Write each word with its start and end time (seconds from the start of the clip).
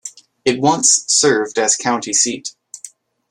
It 0.43 0.59
once 0.59 1.03
served 1.07 1.59
as 1.59 1.77
county 1.77 2.11
seat. 2.11 2.55